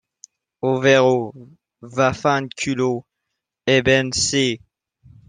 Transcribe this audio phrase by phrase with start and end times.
[0.69, 1.11] Ovvero:
[1.81, 2.89] Vaffanculo...
[3.65, 4.59] ebbene sì!